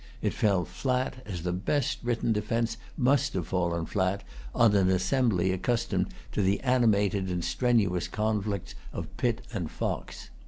[0.19, 4.23] It fell flat, as the best written defence must have fallen flat,
[4.55, 10.31] on an assembly accustomed to the animated and strenuous conflicts of Pitt and Fox.